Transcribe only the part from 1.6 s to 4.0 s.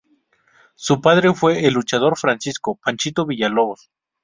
el luchador Francisco "Panchito" Villalobos.